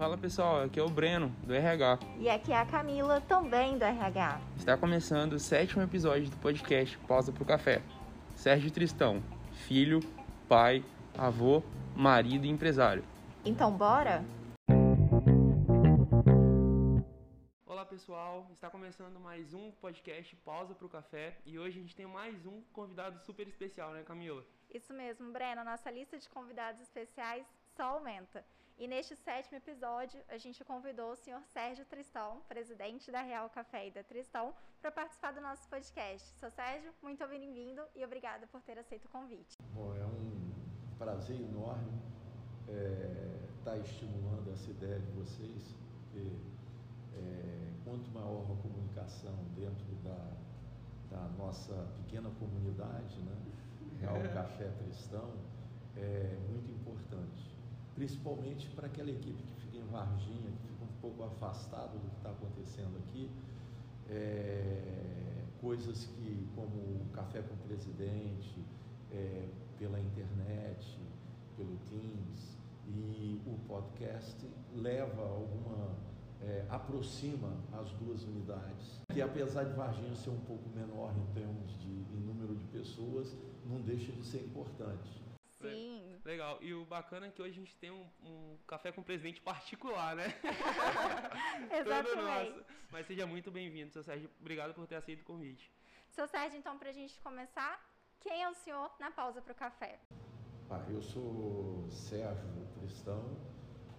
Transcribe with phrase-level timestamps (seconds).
[0.00, 1.98] Fala pessoal, aqui é o Breno, do RH.
[2.18, 4.40] E aqui é a Camila, também do RH.
[4.56, 7.82] Está começando o sétimo episódio do podcast Pausa pro Café.
[8.34, 10.00] Sérgio Tristão, filho,
[10.48, 10.82] pai,
[11.18, 11.62] avô,
[11.94, 13.04] marido e empresário.
[13.44, 14.24] Então bora?
[17.66, 22.06] Olá pessoal, está começando mais um podcast Pausa pro Café e hoje a gente tem
[22.06, 24.42] mais um convidado super especial, né Camila?
[24.72, 25.62] Isso mesmo, Breno.
[25.62, 27.44] Nossa lista de convidados especiais
[27.76, 28.42] só aumenta.
[28.80, 33.88] E neste sétimo episódio, a gente convidou o senhor Sérgio Tristão, presidente da Real Café
[33.88, 36.26] e da Tristão, para participar do nosso podcast.
[36.38, 39.58] Seu Sérgio, muito bem-vindo e obrigada por ter aceito o convite.
[39.74, 41.92] Bom, é um prazer enorme
[42.62, 46.32] estar é, tá estimulando essa ideia de vocês, porque
[47.18, 53.36] é, quanto maior a comunicação dentro da, da nossa pequena comunidade, né,
[54.00, 55.34] Real Café Tristão,
[55.98, 57.49] é muito importante
[58.00, 62.16] principalmente para aquela equipe que fica em Varginha, que fica um pouco afastado do que
[62.16, 63.30] está acontecendo aqui.
[64.08, 68.64] É, coisas que, como o Café com o Presidente,
[69.12, 69.46] é,
[69.78, 70.98] pela internet,
[71.58, 72.56] pelo Teams
[72.88, 76.10] e o podcast, leva alguma.
[76.42, 81.78] É, aproxima as duas unidades, que apesar de Varginha ser um pouco menor em termos
[81.78, 85.20] de em número de pessoas, não deixa de ser importante.
[86.40, 86.58] Legal.
[86.62, 90.16] E o bacana é que hoje a gente tem um, um café com presidente particular,
[90.16, 90.24] né?
[91.70, 92.64] Exatamente.
[92.90, 94.30] Mas seja muito bem-vindo, seu Sérgio.
[94.40, 95.70] Obrigado por ter aceito o convite.
[96.08, 97.78] Seu Sérgio, então, para a gente começar,
[98.20, 100.00] quem é o senhor na pausa para o café?
[100.70, 103.36] Ah, eu sou Sérgio Tristão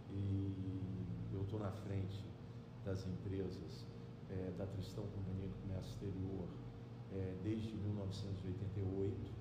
[0.09, 2.25] e eu estou na frente
[2.83, 3.85] das empresas
[4.31, 6.49] é, da Tristão Companhia de Comércio Exterior
[7.13, 9.31] é, desde 1988.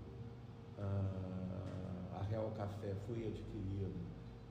[0.79, 3.91] Ah, a Real Café foi adquirida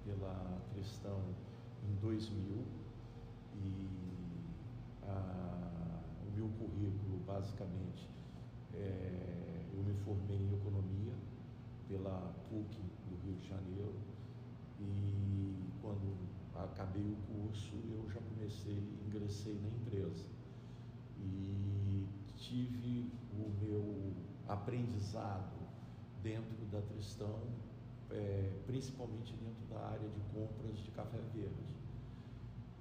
[0.05, 1.21] pela Tristão
[1.83, 2.63] em 2000
[3.55, 3.89] e
[5.03, 8.09] a, o meu currículo, basicamente,
[8.73, 11.13] é, eu me formei em Economia
[11.87, 12.77] pela PUC
[13.09, 13.95] do Rio de Janeiro
[14.79, 16.15] e quando
[16.55, 20.25] acabei o curso eu já comecei, ingressei na empresa.
[21.17, 24.13] E tive o meu
[24.47, 25.58] aprendizado
[26.21, 27.39] dentro da Tristão,
[28.11, 31.75] é, principalmente dentro da área de compras de café verde,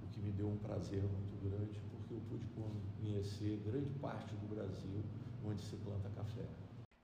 [0.03, 2.47] o que me deu um prazer muito grande porque eu pude
[2.99, 5.03] conhecer grande parte do Brasil
[5.45, 6.45] onde se planta café.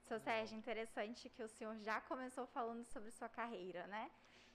[0.03, 4.09] Seu Sérgio, interessante que o senhor já começou falando sobre sua carreira, né?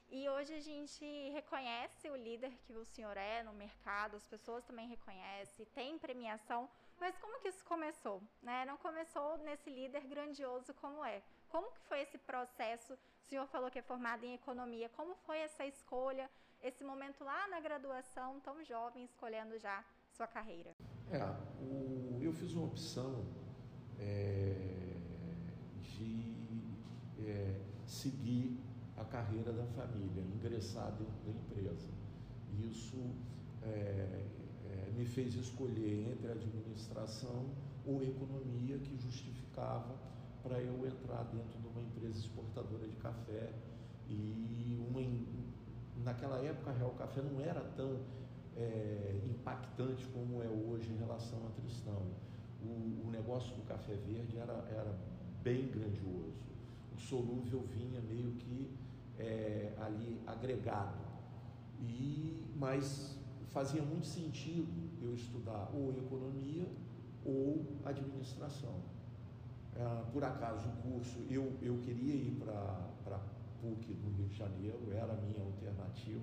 [0.09, 4.65] E hoje a gente reconhece o líder que o senhor é no mercado, as pessoas
[4.65, 6.69] também reconhecem, tem premiação,
[6.99, 8.21] mas como que isso começou?
[8.43, 8.65] Né?
[8.65, 11.23] Não começou nesse líder grandioso como é.
[11.51, 12.95] Como que foi esse processo?
[12.95, 14.89] O senhor falou que é formado em economia.
[14.91, 16.31] Como foi essa escolha,
[16.63, 20.71] esse momento lá na graduação, tão jovem, escolhendo já sua carreira?
[21.11, 21.23] É,
[21.61, 23.25] o, eu fiz uma opção
[23.99, 24.55] é,
[25.81, 26.63] de
[27.19, 28.59] é, seguir
[28.97, 31.89] a carreira da família, ingressar dentro da empresa.
[32.61, 32.99] Isso
[33.63, 34.27] é,
[34.71, 37.51] é, me fez escolher entre administração
[37.85, 39.97] ou economia que justificava
[40.43, 43.53] para eu entrar dentro de uma empresa exportadora de café
[44.09, 45.01] e uma
[46.05, 48.01] naquela época a Real Café não era tão
[48.57, 52.03] é, impactante como é hoje em relação à Tristão.
[52.63, 54.99] O, o negócio do café verde era, era
[55.43, 56.43] bem grandioso.
[56.95, 58.71] O solúvel vinha meio que
[59.19, 60.99] é, ali agregado.
[61.81, 63.17] E, mas
[63.51, 64.69] fazia muito sentido
[65.03, 66.67] eu estudar ou economia
[67.25, 68.75] ou administração.
[69.83, 73.21] Ah, por acaso o curso, eu, eu queria ir para a
[73.63, 76.21] PUC no Rio de Janeiro, era a minha alternativa,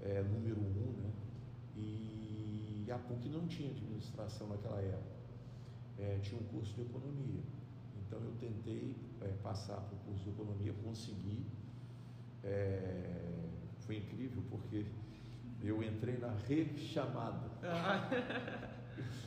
[0.00, 1.10] é, número um, né?
[1.76, 5.20] E a PUC não tinha administração naquela época,
[5.98, 7.42] é, tinha um curso de economia.
[8.00, 11.44] Então eu tentei é, passar para o curso de economia, consegui.
[13.80, 14.84] Foi incrível porque
[15.62, 17.50] eu entrei na rechamada.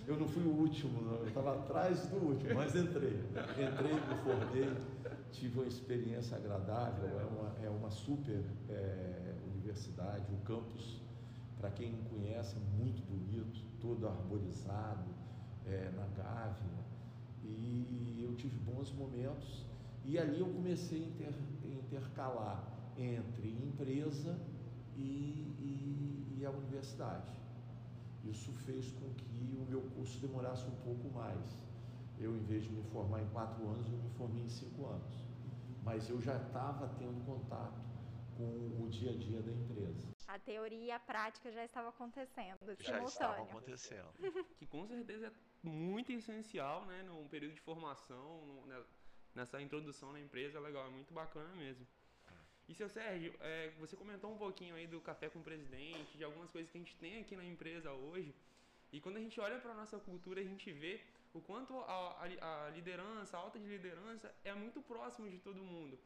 [0.07, 1.15] Eu não fui o último, não.
[1.15, 3.19] eu estava atrás do último, mas entrei.
[3.51, 4.71] Entrei, me formei,
[5.31, 11.01] tive uma experiência agradável, é uma, é uma super é, universidade, o campus,
[11.59, 15.09] para quem não conhece, muito bonito, todo arborizado,
[15.65, 16.85] é, na Gávea.
[17.43, 19.65] E eu tive bons momentos
[20.03, 21.33] e ali eu comecei a inter,
[21.63, 22.63] intercalar
[22.97, 24.37] entre empresa
[24.95, 25.01] e,
[25.59, 27.31] e, e a universidade.
[28.25, 31.63] Isso fez com que o meu curso demorasse um pouco mais.
[32.17, 35.13] Eu, em vez de me formar em quatro anos, eu me formei em cinco anos.
[35.83, 37.79] Mas eu já estava tendo contato
[38.35, 40.03] com o dia a dia da empresa.
[40.27, 44.09] A teoria e a prática já estavam acontecendo, já estavam acontecendo.
[44.57, 48.83] Que com certeza é muito essencial, né, num período de formação, no, né,
[49.35, 51.85] nessa introdução na empresa, é legal, é muito bacana mesmo.
[52.67, 56.23] E seu Sérgio, é, você comentou um pouquinho aí do café com o presidente, de
[56.23, 58.33] algumas coisas que a gente tem aqui na empresa hoje.
[58.91, 60.99] E quando a gente olha para a nossa cultura, a gente vê
[61.33, 65.57] o quanto a, a, a, liderança, a alta de liderança é muito próximo de todo
[65.61, 65.99] mundo.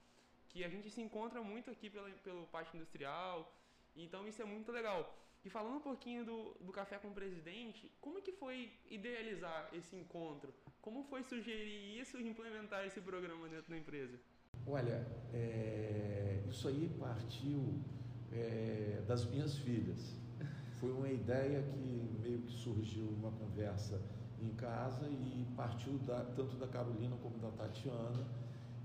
[0.49, 3.53] Que a gente se encontra muito aqui pela, pelo pátio industrial,
[3.95, 5.15] então isso é muito legal.
[5.45, 9.95] E falando um pouquinho do, do Café com o Presidente, como que foi idealizar esse
[9.95, 10.53] encontro?
[10.81, 14.19] Como foi sugerir isso e implementar esse programa dentro da empresa?
[14.67, 17.79] Olha, é, isso aí partiu
[18.31, 20.15] é, das minhas filhas.
[20.79, 24.01] Foi uma ideia que meio que surgiu numa conversa
[24.41, 28.25] em casa e partiu da, tanto da Carolina como da Tatiana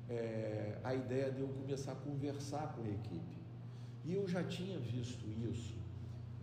[0.08, 3.38] é, a ideia de eu começar a conversar com a equipe.
[4.04, 5.74] E eu já tinha visto isso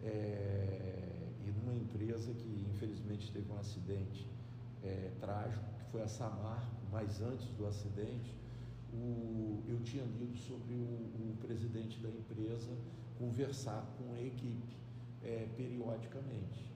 [0.03, 1.11] é,
[1.61, 4.27] numa empresa que infelizmente teve um acidente
[4.83, 8.33] é, trágico, que foi a Samar, mas antes do acidente,
[8.93, 12.71] o, eu tinha lido sobre o, o, presidente da empresa
[13.17, 14.75] conversar com a equipe
[15.23, 16.71] é, periodicamente.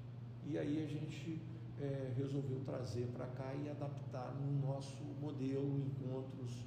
[0.45, 1.41] E aí a gente
[1.81, 6.65] é, resolveu trazer para cá e adaptar no nosso modelo encontros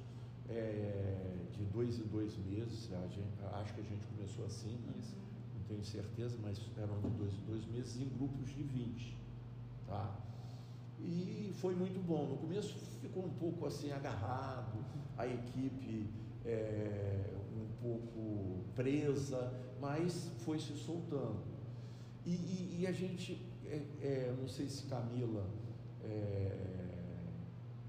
[0.49, 2.87] é, de dois em dois meses.
[2.87, 4.93] Gente, acho que a gente começou assim, né?
[5.55, 9.17] Não tenho certeza, mas eram de dois em dois meses em grupos de 20.
[9.87, 10.15] Tá?
[10.99, 12.27] E foi muito bom.
[12.27, 14.83] No começo ficou um pouco assim agarrado,
[15.17, 16.09] a equipe
[16.45, 21.39] é, um pouco presa, mas foi se soltando.
[22.25, 25.45] E, e, e a gente é, é, não sei se Camila
[26.03, 26.51] é,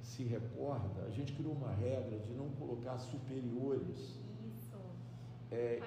[0.02, 4.18] se recorda, a gente criou uma regra de não colocar superiores.
[4.46, 4.76] Isso.
[5.50, 5.80] É,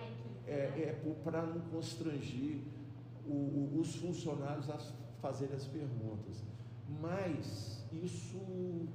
[0.47, 2.61] é, é para não constrangir
[3.25, 4.77] o, o, os funcionários a
[5.21, 6.43] fazerem as perguntas.
[7.01, 8.39] Mas isso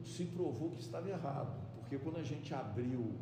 [0.05, 3.13] se provou que estava errado, porque quando a gente abriu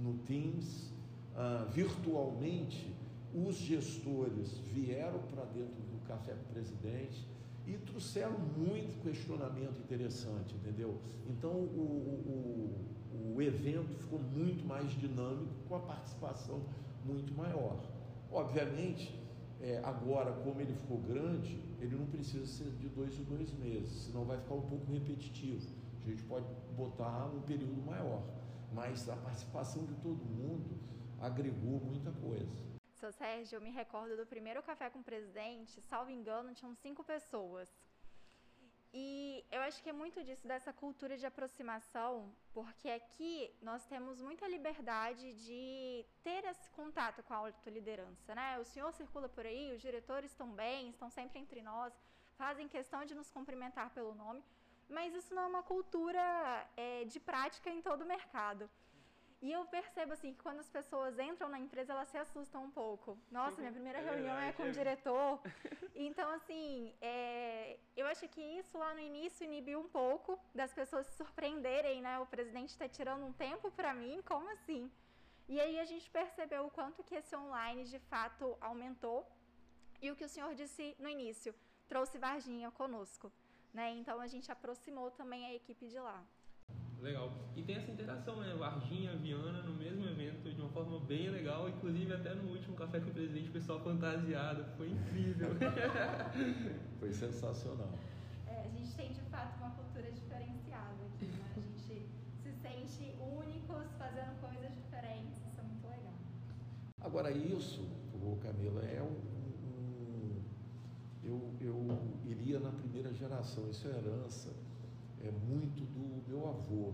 [0.00, 0.92] no Teams,
[1.34, 2.94] uh, virtualmente,
[3.34, 7.26] os gestores vieram para dentro do Café Presidente
[7.66, 10.98] e trouxeram muito questionamento interessante, entendeu?
[11.28, 12.76] Então o,
[13.14, 16.60] o, o evento ficou muito mais dinâmico, com a participação
[17.04, 17.80] muito maior.
[18.30, 19.21] Obviamente,
[19.62, 24.06] é, agora, como ele ficou grande, ele não precisa ser de dois em dois meses,
[24.06, 25.70] senão vai ficar um pouco repetitivo.
[26.04, 28.24] A gente pode botar um período maior,
[28.72, 30.76] mas a participação de todo mundo
[31.20, 32.50] agregou muita coisa.
[32.94, 37.04] Seu Sérgio, eu me recordo do primeiro café com o presidente, salvo engano, tinham cinco
[37.04, 37.68] pessoas.
[38.94, 44.20] E eu acho que é muito disso, dessa cultura de aproximação, porque aqui nós temos
[44.20, 48.58] muita liberdade de ter esse contato com a autoliderança, né?
[48.58, 51.98] O senhor circula por aí, os diretores estão bem, estão sempre entre nós,
[52.36, 54.44] fazem questão de nos cumprimentar pelo nome,
[54.90, 58.68] mas isso não é uma cultura é, de prática em todo o mercado.
[59.42, 62.70] E eu percebo assim que quando as pessoas entram na empresa, elas se assustam um
[62.70, 63.18] pouco.
[63.28, 65.40] Nossa, minha primeira é reunião verdade, é com o diretor.
[65.94, 71.06] Então, assim, é, eu acho que isso lá no início inibiu um pouco das pessoas
[71.06, 72.18] se surpreenderem, né?
[72.18, 74.90] O presidente está tirando um tempo para mim, como assim?
[75.48, 79.26] E aí a gente percebeu o quanto que esse online de fato aumentou.
[80.00, 81.54] E o que o senhor disse no início,
[81.86, 83.30] trouxe Varginha conosco.
[83.72, 83.90] Né?
[83.90, 86.24] Então a gente aproximou também a equipe de lá.
[87.02, 87.32] Legal.
[87.56, 88.54] E tem essa interação, né?
[88.54, 93.00] Varginha, Viana no mesmo evento de uma forma bem legal, inclusive até no último Café
[93.00, 94.64] com o Presidente, o pessoal fantasiado.
[94.76, 95.48] Foi incrível.
[97.00, 97.90] Foi sensacional.
[98.46, 101.52] É, a gente tem de fato uma cultura diferenciada aqui, né?
[101.56, 102.08] A gente
[102.40, 105.44] se sente únicos fazendo coisas diferentes.
[105.44, 106.14] Isso é muito legal.
[107.00, 107.82] Agora, isso,
[108.14, 109.18] o Camila, é um.
[109.68, 110.42] um
[111.24, 114.71] eu, eu iria na primeira geração, isso é herança
[115.22, 116.92] é muito do meu avô,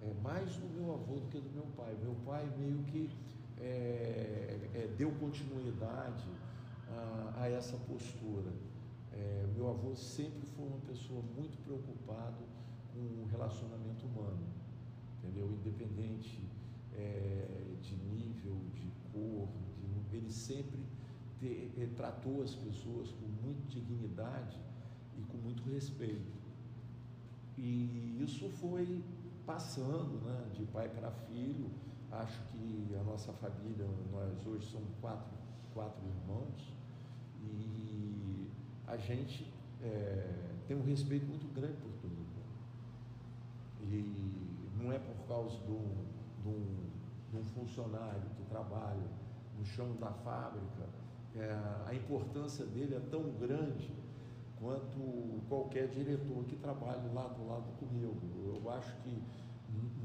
[0.00, 1.96] é mais do meu avô do que do meu pai.
[2.00, 3.10] Meu pai meio que
[3.58, 6.28] é, é, deu continuidade
[6.88, 8.52] a, a essa postura.
[9.12, 12.44] É, meu avô sempre foi uma pessoa muito preocupado
[12.92, 14.46] com o relacionamento humano,
[15.18, 15.50] entendeu?
[15.50, 16.44] Independente
[16.94, 17.46] é,
[17.80, 19.48] de nível, de cor,
[20.10, 20.80] de, ele sempre
[21.38, 24.58] te, é, tratou as pessoas com muita dignidade
[25.18, 26.45] e com muito respeito.
[27.58, 29.02] E isso foi
[29.46, 31.70] passando né, de pai para filho.
[32.10, 35.32] Acho que a nossa família, nós hoje somos quatro,
[35.74, 36.72] quatro irmãos,
[37.42, 38.48] e
[38.86, 40.32] a gente é,
[40.68, 42.26] tem um respeito muito grande por todo mundo.
[43.82, 46.06] E não é por causa de um,
[46.42, 49.10] de um, funcionário que trabalha
[49.58, 50.86] no chão da fábrica
[51.38, 51.54] é,
[51.86, 53.90] a importância dele é tão grande
[54.60, 58.20] quanto qualquer diretor que trabalhe lado a lado comigo.
[58.62, 59.22] Eu acho que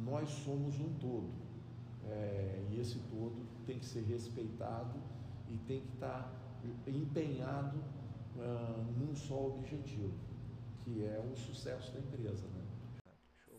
[0.03, 1.31] nós somos um todo.
[2.03, 4.99] É, e esse todo tem que ser respeitado
[5.49, 6.33] e tem que estar
[6.87, 7.77] empenhado
[8.35, 10.13] uh, num só objetivo,
[10.83, 12.47] que é o sucesso da empresa.
[12.47, 12.61] Né?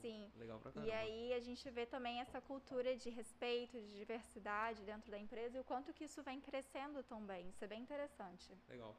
[0.01, 0.31] Sim.
[0.37, 0.91] Legal pra caramba.
[0.91, 5.57] E aí a gente vê também essa cultura de respeito, de diversidade dentro da empresa
[5.57, 7.49] e o quanto que isso vem crescendo também.
[7.49, 8.53] Isso é bem interessante.
[8.69, 8.97] Legal.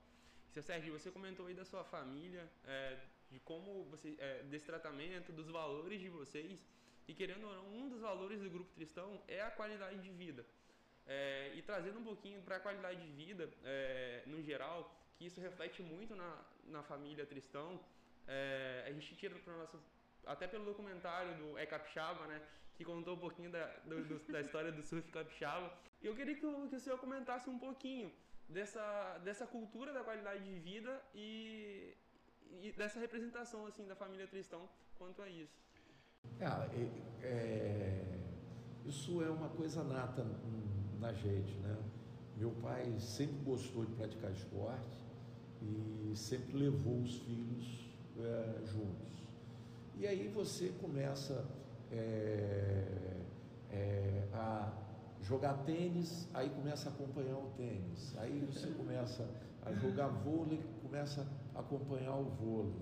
[0.54, 2.96] Seu Sérgio, você comentou aí da sua família, é,
[3.32, 6.64] de como você, é, desse tratamento, dos valores de vocês.
[7.08, 10.46] E querendo ou não, um dos valores do Grupo Tristão é a qualidade de vida.
[11.08, 15.42] É, e trazendo um pouquinho para a qualidade de vida, é, no geral, que isso
[15.42, 17.84] reflete muito na, na família Tristão,
[18.28, 19.68] é, a gente tira para
[20.28, 22.40] até pelo documentário do É Capixaba, né?
[22.76, 25.76] Que contou um pouquinho da, do, do, da história do surf capixaba.
[26.00, 28.14] Eu queria que que o senhor comentasse um pouquinho
[28.54, 31.94] dessa, dessa cultura da qualidade de vida e,
[32.62, 35.62] e dessa representação assim da família Tristão quanto a isso.
[36.40, 38.20] É, é,
[38.86, 40.26] isso é uma coisa nata
[41.00, 41.78] na gente, né?
[42.38, 44.98] Meu pai sempre gostou de praticar esporte
[45.62, 49.14] e sempre levou os filhos é, juntos.
[49.96, 51.46] E aí você começa
[51.92, 52.86] é,
[53.72, 54.72] é, a
[55.24, 58.16] jogar tênis, aí começa a acompanhar o tênis.
[58.18, 59.28] Aí você começa
[59.66, 61.26] a jogar vôlei, começa
[61.56, 62.76] a acompanhar o vôlei.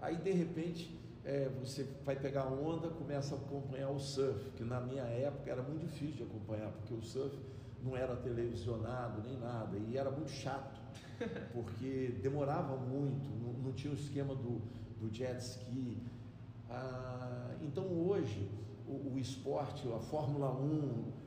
[0.00, 4.80] Aí de repente é, você vai pegar onda, começa a acompanhar o surf, que na
[4.80, 7.38] minha época era muito difícil de acompanhar, porque o surf
[7.82, 10.80] não era televisionado nem nada, e era muito chato,
[11.52, 14.60] porque demorava muito, não, não tinha o esquema do,
[15.00, 16.02] do jet ski,
[16.70, 18.50] ah, então hoje
[18.86, 21.21] o, o, esporte, a Fórmula 1, é, é,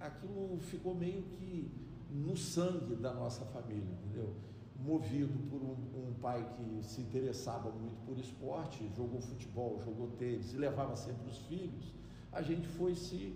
[0.00, 1.70] aquilo ficou meio que
[2.10, 4.34] no sangue da nossa família, entendeu?
[4.78, 10.54] Movido por um, um, pai que se interessava muito por esporte, jogou futebol, jogou tênis
[10.54, 11.92] e levava sempre os filhos,
[12.32, 13.34] a gente foi se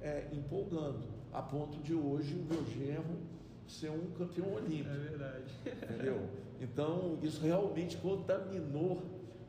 [0.00, 3.18] é, empolgando, a ponto de hoje o meu genro
[3.68, 4.90] ser um campeão olímpico.
[4.90, 5.54] É verdade.
[5.64, 6.28] Entendeu?
[6.60, 9.02] Então, isso realmente contaminou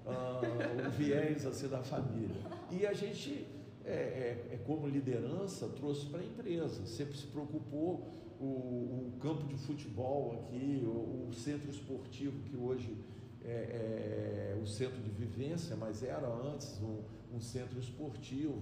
[0.06, 2.36] uh, o viés assim, da família.
[2.70, 3.48] E a gente,
[3.86, 8.08] é, é, é como liderança, trouxe para a empresa, sempre se preocupou
[8.40, 12.98] o, o, campo de futebol aqui, o, o centro esportivo que hoje
[13.44, 18.62] é, é, o centro de vivência, mas era antes um, um centro esportivo,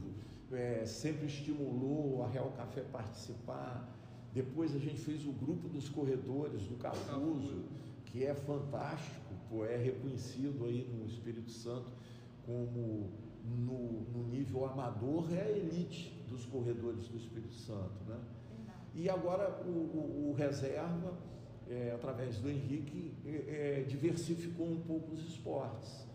[0.51, 3.95] é, sempre estimulou a Real Café participar.
[4.33, 7.63] Depois a gente fez o grupo dos corredores do Cafuso,
[8.05, 11.89] que é fantástico Pô, é reconhecido aí no Espírito Santo
[12.45, 13.09] como
[13.57, 18.19] no, no, nível amador é a elite dos corredores do Espírito Santo, né?
[18.93, 21.17] E agora o, o, o reserva,
[21.69, 26.07] é, através do Henrique, é, é, diversificou um pouco os esportes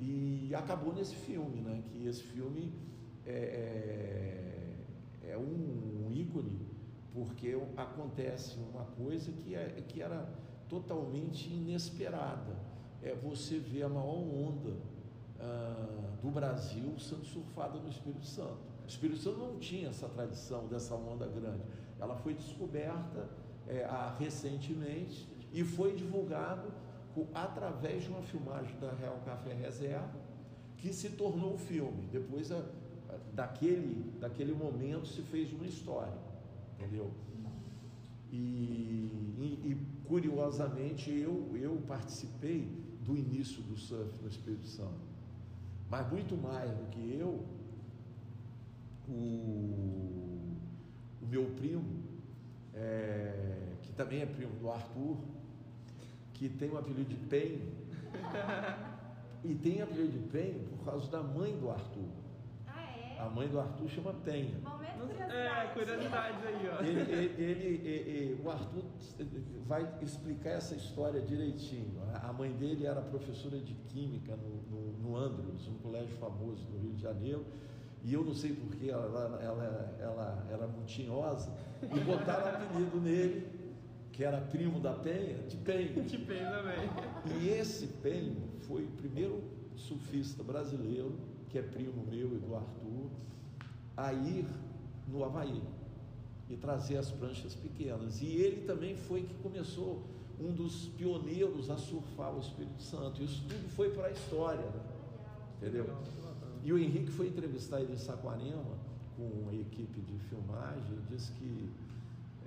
[0.00, 1.82] e acabou nesse filme, né?
[1.86, 2.72] Que esse filme
[3.26, 4.84] é,
[5.24, 6.74] é, é um, um ícone
[7.14, 10.28] porque acontece uma coisa que, é, que era
[10.68, 12.56] totalmente inesperada.
[13.00, 14.76] É você ver a maior onda
[15.44, 18.58] ah, do Brasil sendo surfada no Espírito Santo.
[18.82, 21.62] O Espírito Santo não tinha essa tradição dessa onda grande.
[22.00, 23.28] Ela foi descoberta
[23.68, 23.86] é,
[24.18, 26.72] recentemente e foi divulgado
[27.14, 30.18] com, através de uma filmagem da Real Café Reserva,
[30.78, 32.08] que se tornou o filme.
[32.10, 32.62] Depois, a, a,
[33.34, 36.18] daquele, daquele momento, se fez uma história,
[36.78, 37.10] entendeu?
[38.32, 42.68] E, e, e, curiosamente eu, eu participei
[43.02, 45.13] do início do surf no Espírito Santo.
[45.96, 47.40] Mas muito mais do que eu,
[49.08, 49.12] o,
[51.22, 51.84] o meu primo,
[52.74, 55.16] é, que também é primo do Arthur,
[56.32, 57.60] que tem o apelido de Pen,
[59.44, 62.08] e tem apelido de Pen por causa da mãe do Arthur.
[63.18, 64.56] A mãe do Arthur chama Penha.
[65.30, 66.82] É, curiosidades aí, ó.
[66.82, 68.84] Ele, ele, ele, ele, o Arthur
[69.66, 72.00] vai explicar essa história direitinho.
[72.12, 76.78] A mãe dele era professora de Química no, no, no Andrews, um colégio famoso no
[76.78, 77.44] Rio de Janeiro.
[78.04, 81.50] E eu não sei porquê, ela, ela, ela era mutinhosa,
[81.82, 83.46] e botaram apelido nele,
[84.12, 86.02] que era primo da Penha, de Penha.
[86.02, 87.40] De Penha também.
[87.40, 89.42] E esse Penho foi o primeiro
[89.74, 91.18] surfista brasileiro,
[91.48, 92.83] que é primo meu e do Arthur,
[93.96, 94.46] a ir
[95.08, 95.62] no Havaí
[96.48, 98.20] e trazer as pranchas pequenas.
[98.20, 100.02] E ele também foi que começou
[100.40, 103.22] um dos pioneiros a surfar o Espírito Santo.
[103.22, 104.80] Isso tudo foi para a história, né?
[105.58, 105.86] entendeu?
[106.62, 107.98] E o Henrique foi entrevistar ele em
[109.16, 111.70] com a equipe de filmagem e disse que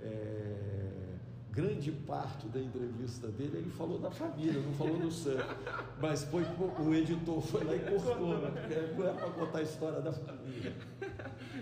[0.02, 1.08] é,
[1.50, 5.42] grande parte da entrevista dele ele falou da família, não falou do surf.
[6.00, 6.44] Mas foi
[6.82, 8.94] o editor foi lá e cortou, né?
[8.96, 10.74] Não é para contar a história da família.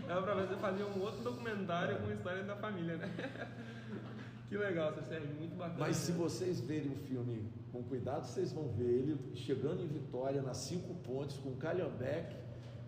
[0.09, 3.11] É para você fazer um outro documentário com a história da família, né?
[4.49, 5.81] Que legal, seu Sérgio, muito bacana.
[5.81, 10.41] Mas se vocês verem o filme com cuidado, vocês vão ver ele chegando em Vitória,
[10.41, 12.37] nas cinco pontes, com calhambeque,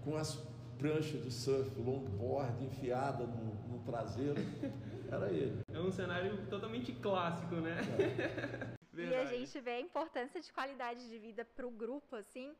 [0.05, 0.37] com as
[0.79, 4.41] pranchas de surf, longboard enfiada no, no traseiro.
[5.11, 5.63] Era ele.
[5.73, 7.81] É um cenário totalmente clássico, né?
[7.99, 8.77] É.
[9.03, 12.53] e a gente vê a importância de qualidade de vida para o grupo, assim.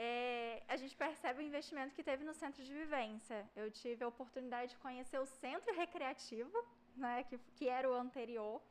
[0.00, 3.38] É, a gente percebe o investimento que teve no centro de vivência.
[3.56, 6.56] Eu tive a oportunidade de conhecer o centro recreativo,
[6.96, 8.62] né, que, que era o anterior,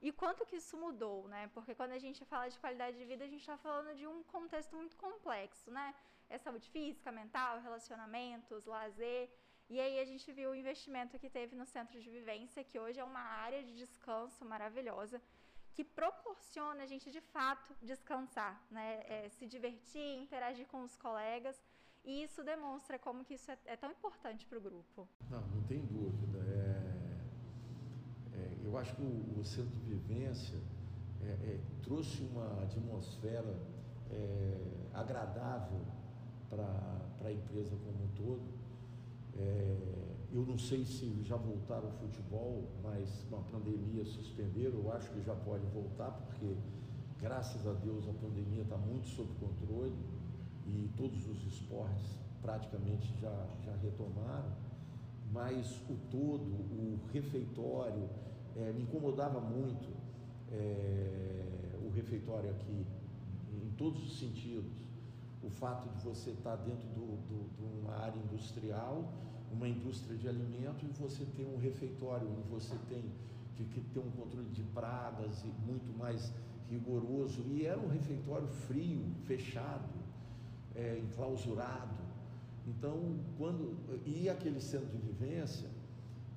[0.00, 1.50] e quanto que isso mudou, né?
[1.54, 4.22] Porque quando a gente fala de qualidade de vida, a gente está falando de um
[4.24, 5.94] contexto muito complexo, né?
[6.28, 9.30] É saúde física, mental, relacionamentos, lazer.
[9.68, 12.98] E aí a gente viu o investimento que teve no centro de vivência, que hoje
[12.98, 15.22] é uma área de descanso maravilhosa,
[15.74, 19.02] que proporciona a gente de fato descansar, né?
[19.06, 21.60] É, se divertir, interagir com os colegas.
[22.04, 25.08] E isso demonstra como que isso é, é tão importante para o grupo.
[25.30, 26.38] Não, não tem dúvida.
[26.38, 27.02] É,
[28.36, 30.58] é, eu acho que o, o centro de vivência
[31.22, 33.72] é, é, trouxe uma atmosfera
[34.92, 35.80] agradável
[36.50, 36.66] para
[37.24, 38.42] a empresa como um todo
[40.32, 44.78] eu não sei se já voltaram ao futebol, mas com a pandemia suspenderam.
[44.78, 46.56] Eu acho que já pode voltar, porque
[47.20, 49.94] graças a Deus a pandemia está muito sob controle
[50.66, 54.50] e todos os esportes praticamente já, já retomaram.
[55.30, 58.08] Mas o todo, o refeitório,
[58.56, 59.88] é, me incomodava muito
[60.50, 62.86] é, o refeitório aqui,
[63.50, 64.82] em todos os sentidos
[65.42, 69.12] o fato de você estar dentro do, do, de uma área industrial,
[69.52, 73.04] uma indústria de alimento, e você ter um refeitório onde você tem
[73.56, 76.32] que, que ter um controle de pragas e muito mais
[76.70, 77.42] rigoroso.
[77.48, 79.88] E era um refeitório frio, fechado,
[80.74, 82.02] é, enclausurado.
[82.66, 83.76] Então, quando.
[84.06, 85.68] E aquele centro de vivência,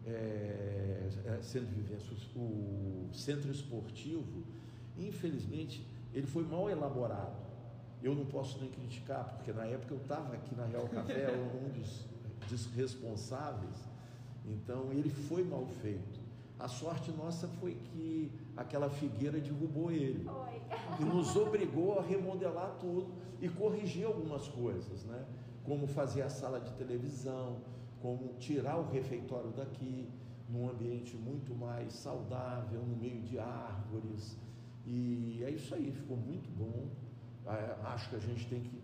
[0.05, 4.43] é, é centro de vivência, o centro esportivo,
[4.97, 7.45] infelizmente, ele foi mal elaborado.
[8.03, 11.69] Eu não posso nem criticar, porque na época eu estava aqui na Real Café, um
[11.69, 12.05] dos
[12.75, 13.89] responsáveis,
[14.45, 16.19] então ele foi mal feito.
[16.57, 20.25] A sorte nossa foi que aquela figueira derrubou ele.
[20.99, 23.07] E nos obrigou a remodelar tudo
[23.41, 25.25] e corrigir algumas coisas, né?
[25.63, 27.57] Como fazer a sala de televisão,
[28.01, 30.07] como tirar o refeitório daqui,
[30.47, 34.37] num ambiente muito mais saudável, no meio de árvores.
[34.85, 36.87] E é isso aí, ficou muito bom.
[37.47, 38.81] É, acho que a gente tem que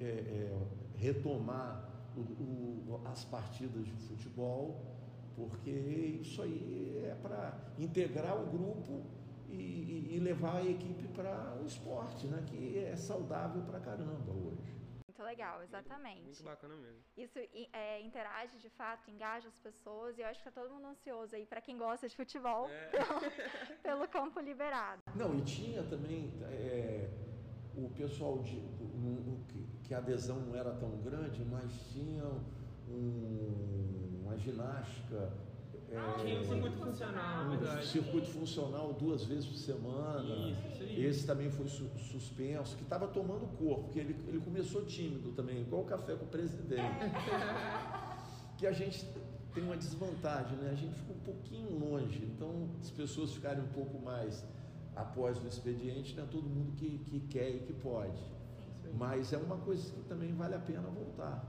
[0.00, 0.58] é, é,
[0.96, 4.96] retomar o, o, as partidas de futebol,
[5.36, 9.04] porque isso aí é para integrar o grupo
[9.48, 12.44] e, e, e, levar a equipe para o esporte, né?
[12.46, 14.78] que é saudável para caramba hoje.
[15.06, 16.22] Muito legal, exatamente.
[16.22, 17.02] Muito, muito bacana mesmo.
[17.16, 17.38] Isso
[17.72, 21.34] é, interage de fato, engaja as pessoas e eu acho que está todo mundo ansioso
[21.34, 22.86] aí para quem gosta de futebol é.
[22.90, 25.02] pelo, pelo, campo liberado.
[25.16, 27.10] Não, e tinha também é,
[27.84, 28.62] o pessoal de,
[29.84, 32.24] que a adesão não era tão grande, mas tinha
[32.90, 35.32] um, uma ginástica.
[35.94, 40.50] Ah, é, tinha um circuito funcional, um circuito funcional duas vezes por semana.
[40.50, 41.04] Isso, isso aí.
[41.04, 45.62] Esse também foi su suspenso, que estava tomando corpo, porque ele, ele começou tímido também,
[45.62, 46.82] igual o café com o presidente.
[48.58, 49.06] que a gente
[49.54, 50.70] tem uma desvantagem, né?
[50.72, 54.44] A gente fica um pouquinho longe, então as pessoas ficarem um pouco mais
[54.98, 58.20] após o expediente, não é todo mundo que, que quer e que pode.
[58.94, 61.44] Mas é uma coisa que também vale a pena voltar.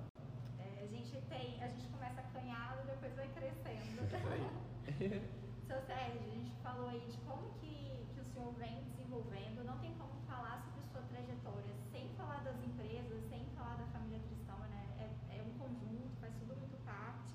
[0.59, 4.05] É, a gente tem, a gente começa acanhado, depois vai crescendo.
[5.65, 9.77] Seu Sérgio, a gente falou aí de como que, que o senhor vem desenvolvendo, não
[9.79, 14.57] tem como falar sobre sua trajetória sem falar das empresas, sem falar da família cristã,
[14.69, 14.83] né?
[14.99, 17.33] É, é um conjunto, faz tudo muito parte.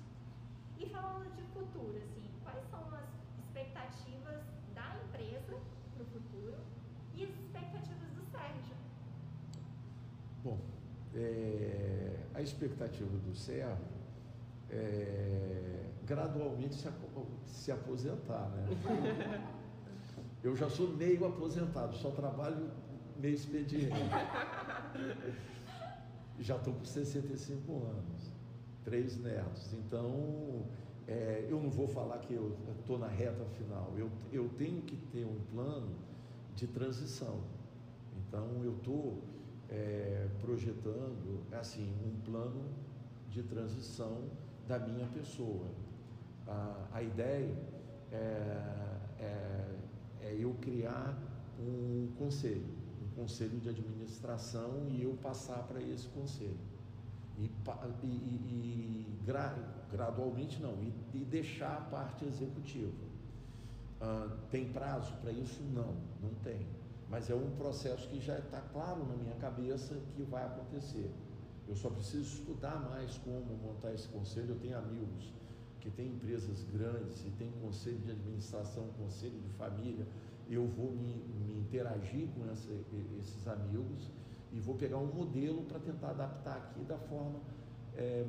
[0.77, 5.55] E falando de futuro, assim, quais são as expectativas da empresa
[5.95, 6.57] para o futuro
[7.13, 8.75] e as expectativas do Sérgio.
[10.45, 10.59] Bom,
[11.15, 13.83] é, a expectativa do Sérgio
[14.69, 16.87] é gradualmente se,
[17.47, 19.47] se aposentar, né?
[20.43, 22.69] Eu já sou meio aposentado, só trabalho
[23.17, 23.95] meio expediente.
[26.39, 28.31] Já estou com 65 anos,
[28.83, 29.73] três netos.
[29.73, 30.67] Então,
[31.07, 34.95] é, eu não vou falar que eu estou na reta final, eu, eu tenho que
[34.95, 35.95] ter um plano
[36.53, 37.39] de transição.
[38.15, 39.23] Então, eu estou
[39.69, 42.63] é, projetando assim um plano
[43.29, 44.23] de transição
[44.67, 45.67] da minha pessoa.
[46.47, 47.55] A, a ideia
[48.11, 48.15] é,
[49.19, 49.75] é,
[50.21, 51.17] é eu criar
[51.59, 52.65] um conselho,
[53.03, 56.57] um conselho de administração e eu passar para esse conselho.
[57.37, 57.51] E,
[58.03, 59.53] e, e gra,
[59.91, 62.93] gradualmente não, e, e, deixar a parte executiva.
[63.99, 65.61] Ah, tem prazo para isso?
[65.73, 66.65] Não, não tem.
[67.15, 71.09] Mas é um processo que já está claro na minha cabeça que vai acontecer.
[71.65, 74.49] Eu só preciso estudar mais como montar esse conselho.
[74.49, 75.33] Eu tenho amigos
[75.79, 80.05] que têm empresas grandes e têm conselho de administração, conselho de família.
[80.49, 81.15] Eu vou me,
[81.47, 82.69] me interagir com essa,
[83.17, 84.11] esses amigos
[84.51, 87.39] e vou pegar um modelo para tentar adaptar aqui da forma
[87.95, 88.25] é,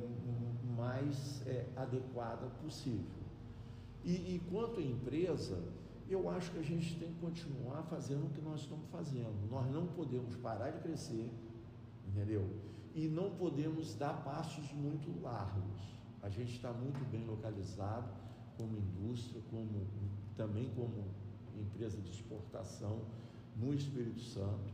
[0.77, 3.03] mais é, adequada possível.
[4.05, 5.61] E, e quanto à empresa,
[6.09, 9.49] eu acho que a gente tem que continuar fazendo o que nós estamos fazendo.
[9.49, 11.31] Nós não podemos parar de crescer,
[12.07, 12.47] entendeu?
[12.95, 15.81] E não podemos dar passos muito largos.
[16.21, 18.09] A gente está muito bem localizado
[18.57, 19.87] como indústria, como
[20.35, 21.05] também como
[21.55, 23.01] empresa de exportação
[23.55, 24.73] no Espírito Santo.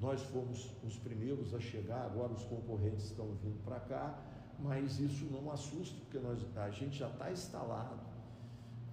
[0.00, 4.20] Nós fomos os primeiros a chegar, agora os concorrentes estão vindo para cá,
[4.58, 8.11] mas isso não assusta, porque nós, a gente já está instalado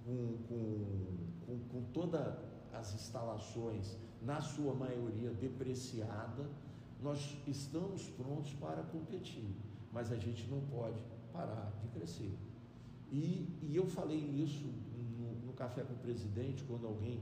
[0.04, 0.86] com, com,
[1.46, 2.34] com, com todas
[2.72, 6.48] as instalações, na sua maioria depreciada,
[7.02, 9.50] nós estamos prontos para competir,
[9.92, 12.36] mas a gente não pode parar de crescer.
[13.10, 14.66] E, e eu falei isso
[15.18, 17.20] no, no Café com o Presidente, quando alguém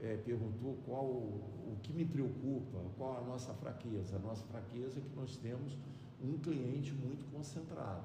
[0.00, 4.16] é, perguntou qual o que me preocupa, qual a nossa fraqueza.
[4.16, 5.76] A nossa fraqueza é que nós temos
[6.22, 8.04] um cliente muito concentrado.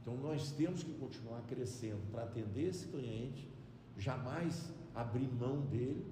[0.00, 3.48] Então nós temos que continuar crescendo para atender esse cliente,
[4.00, 6.04] jamais abrir mão dele,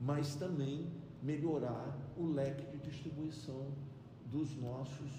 [0.00, 0.90] mas também
[1.22, 3.72] melhorar o leque de distribuição
[4.26, 5.10] dos nossos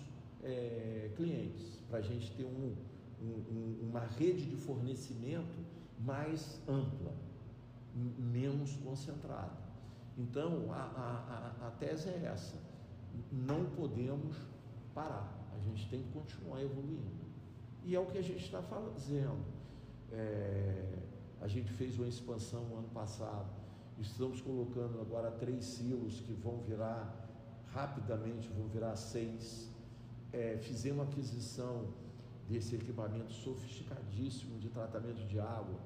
[0.42, 2.76] é, clientes, para a gente ter um,
[3.22, 5.56] um, uma rede de fornecimento
[6.00, 7.14] mais ampla
[7.96, 9.56] menos concentrado.
[10.18, 12.58] Então, a, a, a tese é essa:
[13.32, 14.36] não podemos
[14.94, 17.24] parar, a gente tem que continuar evoluindo.
[17.86, 19.44] E é o que a gente está fazendo.
[20.12, 21.03] É,
[21.44, 23.50] a gente fez uma expansão ano passado,
[24.00, 27.14] estamos colocando agora três silos que vão virar
[27.74, 29.70] rapidamente, vão virar seis.
[30.32, 31.90] É, fizemos aquisição
[32.48, 35.78] desse equipamento sofisticadíssimo de tratamento de água,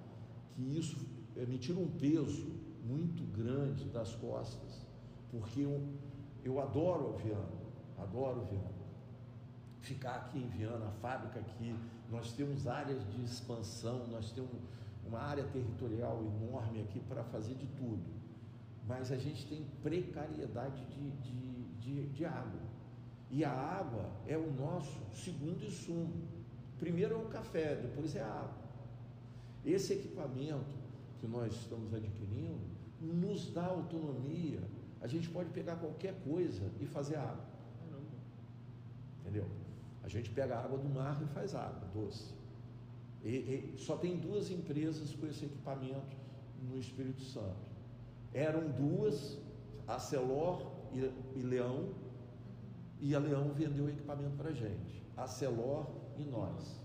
[0.54, 0.96] que isso
[1.36, 2.48] é, me tira um peso
[2.84, 4.86] muito grande das costas,
[5.32, 5.82] porque eu,
[6.46, 7.58] eu adoro Viana,
[7.98, 8.78] adoro Viana.
[9.80, 11.76] Ficar aqui em Viana, a fábrica aqui,
[12.12, 14.52] nós temos áreas de expansão, nós temos
[15.08, 18.04] uma área territorial enorme aqui para fazer de tudo,
[18.88, 22.62] mas a gente tem precariedade de, de, de, de água.
[23.30, 26.14] E a água é o nosso segundo insumo.
[26.80, 28.68] Primeiro é o café, depois é a água.
[29.66, 30.76] Esse equipamento
[31.20, 32.62] que nós estamos adquirindo
[33.02, 34.62] nos dá autonomia.
[35.02, 37.46] A gente pode pegar qualquer coisa e fazer água.
[39.22, 39.46] Entendeu?
[40.04, 42.34] A gente pega a água do mar e faz água doce.
[43.24, 46.16] E, e, só tem duas empresas com esse equipamento
[46.62, 47.68] no Espírito Santo.
[48.34, 49.38] Eram duas,
[49.88, 51.90] a Celor e, e Leão,
[53.00, 55.04] e a Leão vendeu o equipamento para a gente.
[55.16, 56.82] A Celor e nós.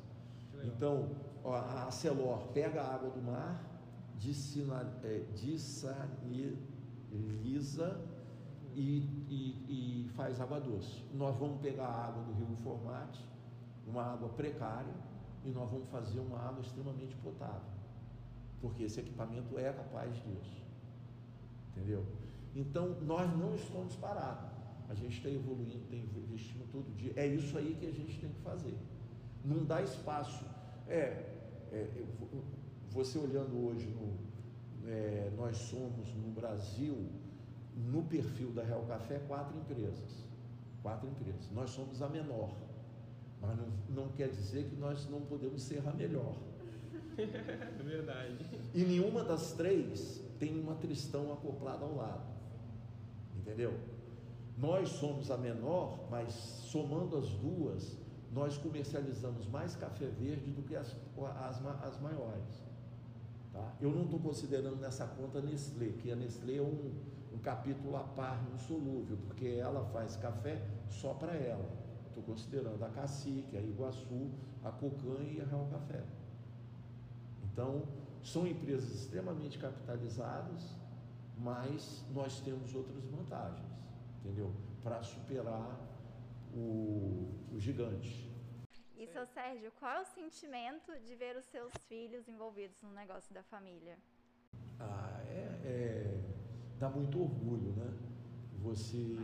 [0.64, 1.11] Então,
[1.42, 3.73] ó, a Celor pega a água do mar
[5.03, 6.40] é, dessaliniza
[8.73, 11.05] e, e, e faz água doce.
[11.12, 13.29] Nós vamos pegar a água do rio Formate,
[13.85, 14.95] uma água precária,
[15.44, 17.70] e nós vamos fazer uma água extremamente potável.
[18.61, 20.62] Porque esse equipamento é capaz disso.
[21.70, 22.05] Entendeu?
[22.55, 24.50] Então, nós não estamos parados.
[24.88, 27.12] A gente está evoluindo, está investindo todo dia.
[27.16, 28.76] É isso aí que a gente tem que fazer.
[29.44, 30.44] Não dá espaço.
[30.87, 31.28] É,
[31.72, 32.05] é
[32.90, 37.09] você olhando hoje, no, é, nós somos no Brasil,
[37.74, 40.24] no perfil da Real Café, quatro empresas.
[40.83, 41.50] Quatro empresas.
[41.52, 42.50] Nós somos a menor.
[43.42, 43.66] Mas não,
[44.05, 46.35] não quer dizer que nós não podemos ser a melhor.
[47.18, 48.38] É verdade.
[48.72, 52.24] E nenhuma das três tem uma tristão acoplada ao lado.
[53.37, 53.78] Entendeu?
[54.57, 57.98] Nós somos a menor, mas somando as duas,
[58.33, 60.96] nós comercializamos mais café verde do que as,
[61.38, 62.62] as, as maiores.
[63.52, 63.74] Tá?
[63.81, 66.92] Eu não estou considerando nessa conta a Nestlé, que a Nestlé é um,
[67.35, 71.82] um capítulo a par solúvel, porque ela faz café só para ela.
[72.12, 74.31] Estou considerando a Cacique, a Iguaçu,
[74.62, 76.05] a Cocan e a Real Café.
[77.44, 77.88] Então,
[78.22, 80.77] são empresas extremamente capitalizadas,
[81.38, 83.66] mas nós temos outras vantagens,
[84.20, 84.53] entendeu?
[84.83, 85.81] Para superar
[86.55, 88.31] o, o gigante.
[88.94, 93.33] E, seu Sérgio, qual é o sentimento de ver os seus filhos envolvidos no negócio
[93.33, 93.96] da família?
[94.79, 96.20] Ah, é, é,
[96.79, 97.90] dá muito orgulho, né?
[98.59, 99.16] Você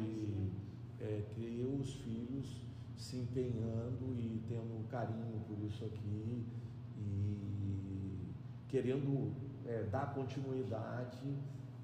[1.01, 2.67] é, ter os filhos
[2.98, 6.44] se empenhando e tendo carinho por isso aqui
[6.96, 8.34] e
[8.68, 9.32] querendo
[9.66, 11.38] é, dar continuidade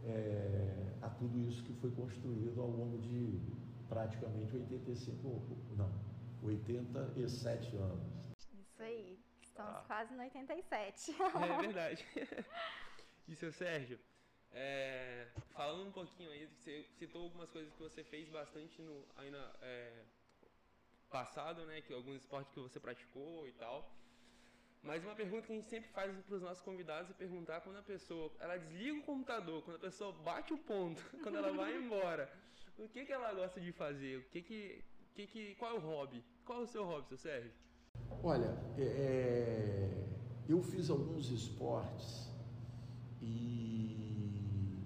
[0.04, 3.40] é, a tudo isso que foi construído ao longo de
[3.88, 5.92] praticamente 85, não,
[6.42, 8.34] 87 anos.
[8.52, 9.84] Isso aí, estamos ah.
[9.86, 11.12] quase no 87.
[11.12, 12.04] É verdade.
[13.28, 13.98] E seu Sérgio,
[14.52, 19.30] é, falando um pouquinho aí, você citou algumas coisas que você fez bastante no aí
[19.30, 20.04] na, é,
[21.18, 21.80] passado, né?
[21.80, 23.78] Que alguns esportes que você praticou e tal.
[24.82, 27.78] Mas uma pergunta que a gente sempre faz para os nossos convidados é perguntar quando
[27.78, 31.72] a pessoa ela desliga o computador, quando a pessoa bate o ponto, quando ela vai
[31.82, 32.24] embora,
[32.76, 34.18] o que, que ela gosta de fazer?
[34.18, 36.22] O que que, que, que qual é o hobby?
[36.44, 37.52] Qual é o seu hobby, seu Sérgio?
[38.22, 40.04] Olha, é, é
[40.48, 42.28] eu fiz alguns esportes
[43.22, 44.82] e,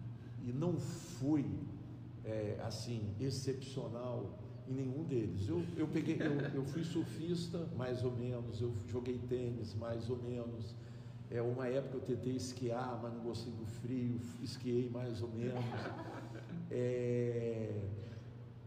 [0.46, 1.44] e não fui
[2.24, 5.48] é, assim excepcional em nenhum deles.
[5.48, 10.18] Eu, eu, peguei, eu, eu fui surfista, mais ou menos, eu joguei tênis, mais ou
[10.18, 10.74] menos.
[11.30, 15.64] É, uma época eu tentei esquiar, mas não gostei do frio, esquiei mais ou menos.
[16.70, 17.82] É,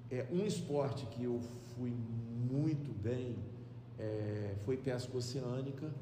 [0.10, 1.40] é, um esporte que eu
[1.76, 1.94] fui
[2.52, 3.36] muito bem
[4.00, 5.94] é, foi pesca oceânica,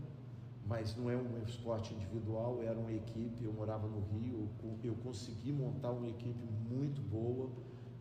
[0.66, 3.44] mas não é um esporte individual, era uma equipe.
[3.44, 4.50] Eu morava no Rio,
[4.84, 7.50] eu consegui montar uma equipe muito boa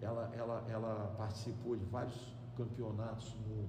[0.00, 2.16] ela, ela, ela participou de vários
[2.56, 3.68] campeonatos no,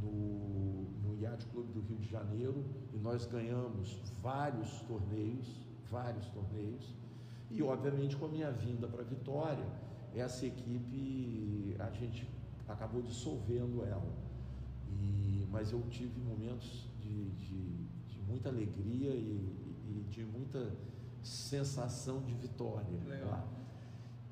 [0.00, 5.46] no, no Yacht Clube do Rio de Janeiro e nós ganhamos vários torneios,
[5.90, 6.94] vários torneios.
[7.50, 9.66] E obviamente com a minha vinda para Vitória,
[10.14, 12.28] essa equipe a gente
[12.68, 14.26] acabou dissolvendo ela.
[14.88, 20.72] E, mas eu tive momentos de, de, de muita alegria e, e, de muita
[21.22, 22.98] sensação de vitória.
[23.06, 23.30] Legal.
[23.30, 23.44] Tá?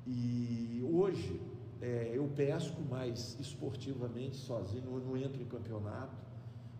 [0.05, 1.41] E hoje
[1.81, 6.15] é, eu pesco mais esportivamente sozinho, eu não entro em campeonato,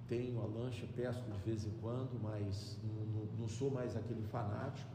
[0.08, 4.90] tenho a lancha, pesco de vez em quando, mas não, não, sou mais aquele fanático.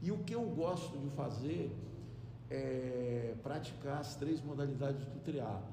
[0.00, 1.70] E o que eu gosto de fazer
[2.50, 5.68] é praticar as três modalidades do triatlo,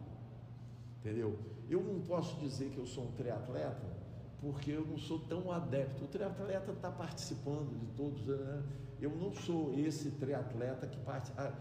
[1.00, 1.38] entendeu?
[1.70, 3.94] Eu não posso dizer que eu sou um triatleta,
[4.42, 6.04] porque eu não sou tão adepto.
[6.04, 8.64] O triatleta está participando de todos, né?
[9.02, 11.54] Eu não sou esse triatleta que participa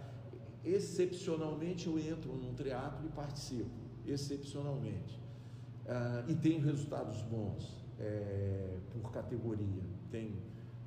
[0.64, 3.70] excepcionalmente eu entro num triatlo e participo,
[4.06, 5.20] excepcionalmente.
[5.86, 9.82] Ah, e tenho resultados bons é, por categoria.
[10.10, 10.36] Tenho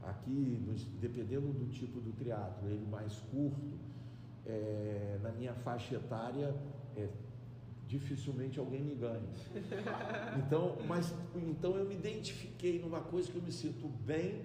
[0.01, 0.63] aqui,
[0.99, 3.77] dependendo do tipo do triatlo, ele mais curto,
[4.45, 6.55] é, na minha faixa etária,
[6.95, 7.09] é,
[7.87, 9.21] dificilmente alguém me ganha.
[10.37, 14.43] Então, mas então eu me identifiquei numa coisa que eu me sinto bem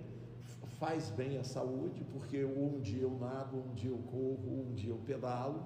[0.81, 4.90] faz bem à saúde, porque um dia eu nado, um dia eu corro, um dia
[4.90, 5.62] eu pedalo,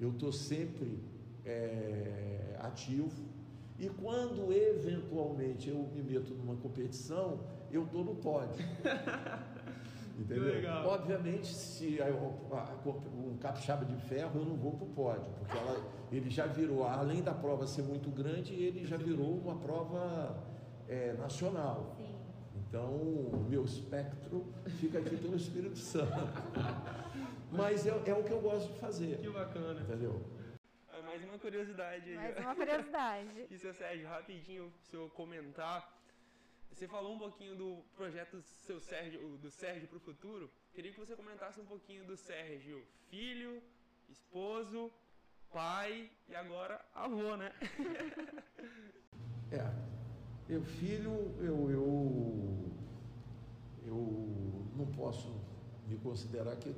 [0.00, 1.02] eu estou sempre
[1.44, 3.26] é, ativo.
[3.76, 7.40] E quando eventualmente eu me meto numa competição,
[7.72, 8.64] eu estou no pódio.
[10.16, 10.70] Entendeu?
[10.86, 11.98] Obviamente, se
[13.12, 16.86] um capixaba de ferro, eu não vou para o pódio, porque ela, ele já virou,
[16.86, 20.42] além da prova ser muito grande, ele já virou uma prova
[20.88, 21.92] é, nacional.
[21.98, 22.15] Sim.
[22.68, 26.12] Então, o meu espectro fica aqui pelo Espírito Santo.
[27.50, 29.18] Mas é, é, o que eu gosto de fazer.
[29.18, 29.80] Que bacana.
[29.80, 30.20] Entendeu?
[30.92, 32.10] É mais uma curiosidade.
[32.14, 33.46] Mais uma curiosidade.
[33.50, 35.94] e seu Sérgio, rapidinho, se eu comentar.
[36.70, 40.50] Você falou um pouquinho do projeto seu Sérgio, do Sérgio para o futuro.
[40.74, 43.62] Queria que você comentasse um pouquinho do Sérgio, filho,
[44.10, 44.92] esposo,
[45.50, 47.50] pai e agora avô, né?
[49.50, 49.64] é,
[50.48, 52.35] meu filho, eu, eu, eu
[55.06, 55.30] posso
[55.86, 56.74] me considerar que eu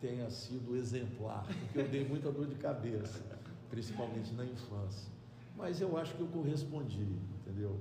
[0.00, 3.22] tenha sido exemplar, porque eu dei muita dor de cabeça,
[3.70, 5.08] principalmente na infância.
[5.56, 7.78] Mas eu acho que eu correspondi, entendeu?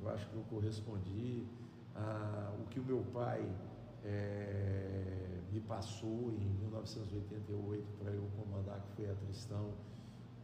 [0.00, 1.44] Eu acho que eu correspondi
[1.94, 3.44] a o que o meu pai
[4.02, 9.72] é, me passou em 1988 para eu comandar, que foi a Tristão.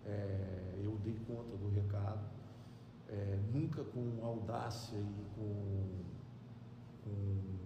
[0.05, 2.29] É, eu dei conta do recado
[3.09, 6.05] é, nunca com audácia e com,
[7.03, 7.64] com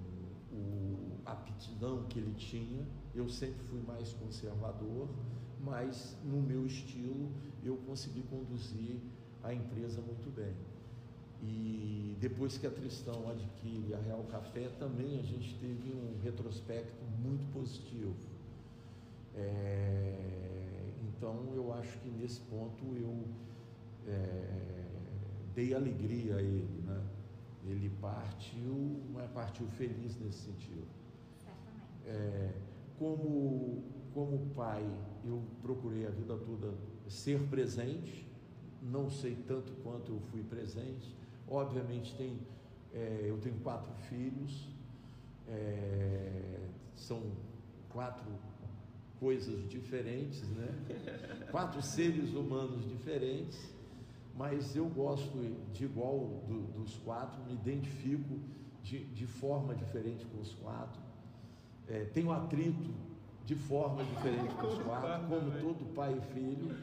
[0.52, 2.86] o, aptidão que ele tinha.
[3.14, 5.08] Eu sempre fui mais conservador,
[5.60, 7.30] mas no meu estilo
[7.62, 9.00] eu consegui conduzir
[9.42, 10.54] a empresa muito bem.
[11.42, 17.04] E depois que a Tristão adquire a Real Café, também a gente teve um retrospecto
[17.22, 18.14] muito positivo.
[19.34, 23.24] É, então eu acho que nesse ponto eu
[24.08, 24.68] é,
[25.54, 27.04] dei alegria a ele, né?
[27.64, 30.86] Ele partiu, mas partiu feliz nesse sentido.
[32.08, 32.52] É,
[32.98, 34.84] como, como pai,
[35.24, 36.72] eu procurei a vida toda
[37.06, 38.26] ser presente,
[38.82, 41.14] não sei tanto quanto eu fui presente.
[41.46, 42.38] Obviamente, tem,
[42.92, 44.68] é, eu tenho quatro filhos,
[45.46, 46.60] é,
[46.96, 47.22] são
[47.90, 48.26] quatro
[49.20, 50.68] coisas diferentes, né?
[51.50, 53.72] quatro seres humanos diferentes,
[54.34, 55.38] mas eu gosto
[55.72, 58.38] de igual do, dos quatro, me identifico
[58.82, 61.07] de, de forma diferente com os quatro
[61.88, 62.90] é, tenho atrito
[63.44, 66.76] de forma diferente com os quatro, como todo pai e filho.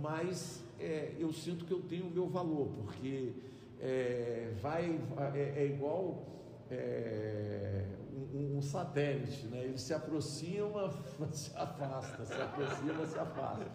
[0.00, 3.32] Mas é, eu sinto que eu tenho o meu valor, porque
[3.80, 5.00] é, vai,
[5.34, 6.26] é, é igual
[6.70, 7.86] é,
[8.34, 9.64] um, um, satélite, né?
[9.64, 10.90] ele se aproxima,
[11.32, 13.70] se afasta, se aproxima, se afasta.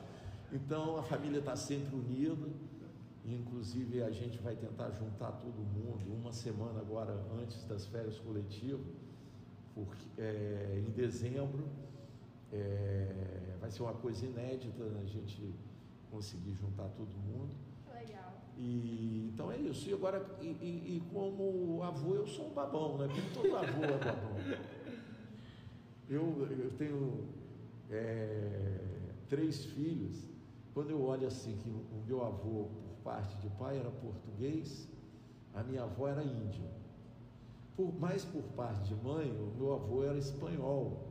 [0.52, 2.48] Então a família está sempre unida,
[3.26, 8.86] inclusive a gente vai tentar juntar todo mundo uma semana agora antes das férias coletivas
[9.86, 11.68] porque, é, em dezembro.
[12.52, 15.54] É, vai ser uma coisa inédita a gente
[16.10, 17.54] conseguir juntar todo mundo.
[17.94, 18.34] Legal.
[18.58, 19.88] E, então é isso.
[19.88, 23.08] E agora, e, e, e, como avô, eu sou um babão, né?
[23.08, 24.36] Como todo avô é babão.
[26.10, 27.28] Eu, eu tenho
[27.92, 28.80] é,
[29.28, 30.28] três filhos.
[30.74, 34.90] Quando eu olho assim, que o meu avô, por parte de pai, era português,
[35.54, 36.68] a minha avó era índia.
[37.80, 41.02] Por, mais por parte de mãe, o meu avô era espanhol.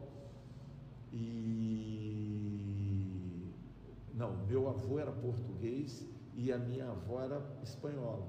[1.11, 2.45] E.
[4.13, 6.05] Não, meu avô era português
[6.35, 8.29] e a minha avó era espanhola.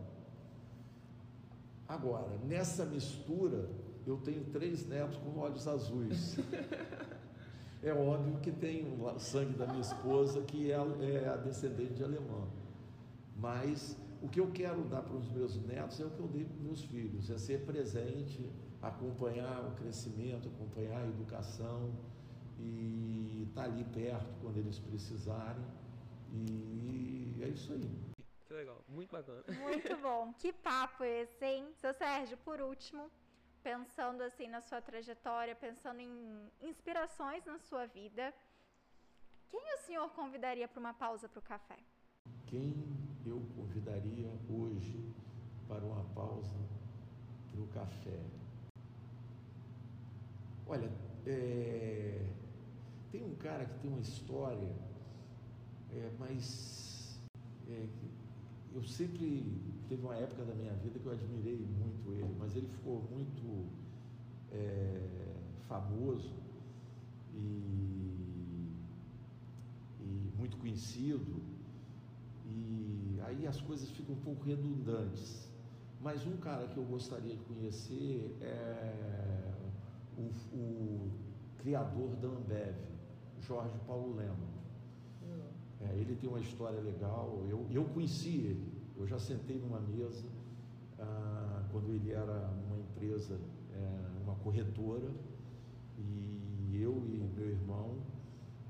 [1.85, 3.69] Agora, nessa mistura,
[4.07, 6.37] eu tenho três netos com olhos azuis.
[7.81, 12.03] É óbvio que tem o sangue da minha esposa, que é, é a descendente de
[12.03, 12.45] alemã.
[13.37, 16.43] Mas o que eu quero dar para os meus netos é o que eu dei
[16.43, 18.51] para os meus filhos, é ser presente,
[18.81, 21.93] acompanhar o crescimento, acompanhar a educação
[22.57, 25.63] e estar tá ali perto quando eles precisarem.
[26.31, 27.89] E é isso aí.
[28.45, 29.43] Que legal, muito bacana.
[29.61, 30.33] Muito bom.
[30.33, 31.67] Que papo esse, hein?
[31.75, 33.09] Seu Sérgio, por último,
[33.63, 38.33] pensando assim na sua trajetória, pensando em inspirações na sua vida,
[39.49, 41.77] quem o senhor convidaria para uma pausa para o café?
[42.45, 42.73] Quem
[43.25, 44.99] eu convidaria hoje
[45.67, 46.55] para uma pausa
[47.51, 48.19] para o café?
[50.65, 50.89] Olha,
[51.25, 52.25] é,
[53.11, 54.75] tem um cara que tem uma história,
[55.91, 57.19] é, mas
[57.67, 57.87] é,
[58.73, 59.43] eu sempre
[59.87, 63.67] teve uma época da minha vida que eu admirei muito ele, mas ele ficou muito
[64.51, 65.35] é,
[65.67, 66.33] famoso
[67.33, 68.71] e,
[69.99, 71.58] e muito conhecido
[72.49, 75.49] e aí as coisas ficam um pouco redundantes.
[76.01, 79.53] Mas um cara que eu gostaria de conhecer é
[80.17, 81.11] o, o
[81.57, 82.75] criador da Ambev,
[83.41, 84.49] Jorge Paulo Lema.
[85.81, 87.45] É, ele tem uma história legal.
[87.49, 88.79] Eu, eu conheci ele.
[88.97, 90.25] Eu já sentei numa mesa
[90.99, 93.39] ah, quando ele era uma empresa,
[93.73, 95.09] é, uma corretora,
[95.97, 97.97] e eu e meu irmão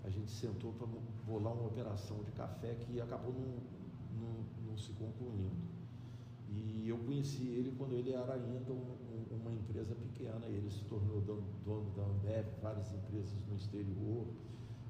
[0.03, 0.87] a gente sentou para
[1.25, 5.51] bolar uma operação de café que acabou não, se concluindo.
[6.47, 8.95] E eu conheci ele quando ele era ainda um,
[9.31, 14.25] um, uma empresa pequena, ele se tornou dono, dono da Ambev, várias empresas no exterior,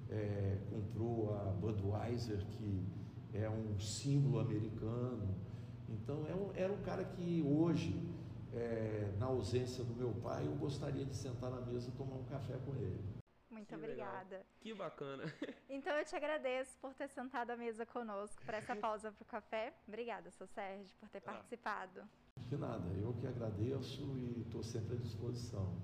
[0.10, 2.84] é, comprou a Budweiser, que
[3.34, 5.36] é um símbolo americano.
[5.90, 8.00] Então é um, era um cara que hoje,
[8.54, 12.24] é, na ausência do meu pai, eu gostaria de sentar na mesa e tomar um
[12.24, 13.19] café com ele.
[13.60, 14.38] Muito que obrigada.
[14.38, 14.46] Legal.
[14.62, 15.24] Que bacana.
[15.70, 19.26] Então eu te agradeço por ter sentado à mesa conosco para essa pausa para o
[19.26, 19.74] café.
[19.88, 21.32] Obrigada, seu Sérgio, por ter ah.
[21.34, 22.02] participado.
[22.38, 25.78] De nada, eu que agradeço e estou sempre à disposição.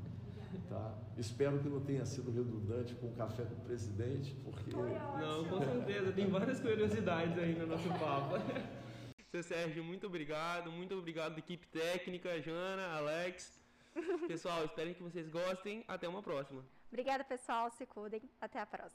[0.70, 0.98] Tá?
[1.18, 4.72] Espero que não tenha sido redundante com o café do presidente, porque.
[4.72, 8.36] Não, com certeza, tem várias curiosidades aí no nosso papo.
[9.30, 13.62] Seu Sérgio, muito obrigado, muito obrigado, equipe técnica, Jana, Alex.
[14.28, 15.84] Pessoal, espero que vocês gostem.
[15.88, 16.64] Até uma próxima.
[16.96, 17.70] Obrigada, pessoal.
[17.72, 18.22] Se cuidem.
[18.40, 18.94] Até a próxima.